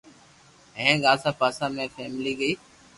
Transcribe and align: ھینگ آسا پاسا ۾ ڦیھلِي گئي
ھینگ 0.81 1.01
آسا 1.11 1.31
پاسا 1.39 1.65
۾ 1.75 1.83
ڦیھلِي 1.93 2.33
گئي 2.39 2.53